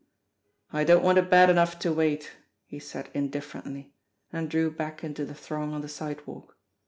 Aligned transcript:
"I 0.73 0.83
don't 0.83 1.03
want 1.03 1.19
it 1.19 1.29
bad 1.29 1.51
enough 1.51 1.77
to 1.77 1.93
wait," 1.93 2.31
he 2.65 2.79
said 2.79 3.11
indifferently 3.13 3.93
and 4.33 4.49
drew 4.49 4.71
back 4.71 5.03
into 5.03 5.25
the 5.25 5.35
throng 5.35 5.73
on 5.73 5.81
the 5.81 5.87
sidewalk. 5.89 6.57